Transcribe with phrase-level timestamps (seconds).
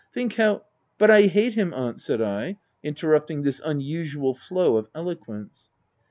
[0.11, 0.63] Think how
[0.97, 5.69] —""But I hate him, aunt/' said I, interrupt ing this unusual flow of eloquence.